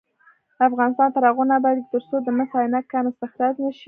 [0.67, 3.79] افغانستان تر هغو نه ابادیږي، ترڅو د مس عینک کان استخراج نشي.